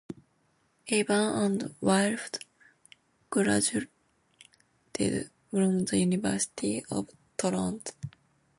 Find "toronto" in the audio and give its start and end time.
7.37-7.91